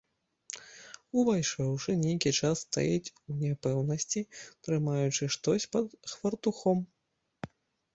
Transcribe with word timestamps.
Увайшоўшы, 1.23 1.89
нейкі 2.05 2.33
час 2.41 2.57
стаіць 2.65 3.11
у 3.13 3.31
няпэўнасці, 3.45 4.27
трымаючы 4.63 5.33
штось 5.37 5.71
пад 5.77 5.85
хвартухом. 6.13 6.87